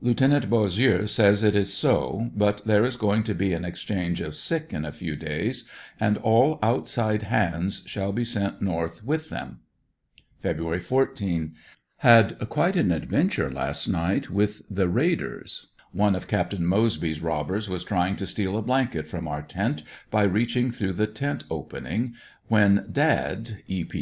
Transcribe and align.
Lieut. 0.00 0.18
Bossieux 0.50 1.06
says 1.06 1.44
it 1.44 1.54
is 1.54 1.72
so 1.72 2.28
but 2.34 2.60
there 2.66 2.84
is 2.84 2.96
going 2.96 3.22
to 3.22 3.36
be 3.36 3.52
an 3.52 3.64
exchange 3.64 4.20
of 4.20 4.34
sick 4.34 4.72
in 4.72 4.84
a 4.84 4.90
few 4.90 5.14
days 5.14 5.62
and 6.00 6.16
all 6.18 6.58
outside 6.60 7.22
hands 7.22 7.80
s^hall 7.86 8.12
be 8.12 8.24
sent 8.24 8.60
north 8.60 9.04
with 9.04 9.28
them. 9.28 9.60
Feb 10.42 10.82
14.— 10.82 11.54
Had 11.98 12.36
quite 12.48 12.74
an 12.76 12.90
adventure 12.90 13.48
last 13.48 13.86
night 13.86 14.28
with 14.28 14.62
the 14.68 14.88
raiders. 14.88 15.68
One 15.92 16.16
of 16.16 16.26
Capt. 16.26 16.58
Moseby's 16.58 17.22
robbers 17.22 17.68
was 17.68 17.84
trying 17.84 18.16
to 18.16 18.26
steal 18.26 18.56
a 18.58 18.62
blanket 18.62 19.06
from 19.06 19.28
our 19.28 19.42
tent 19.42 19.84
by 20.10 20.24
reaching 20.24 20.72
through 20.72 20.94
the 20.94 21.06
tent 21.06 21.44
opening 21.48 22.14
when 22.48 22.88
Dad 22.90 23.62
(E. 23.68 23.84
P. 23.84 23.98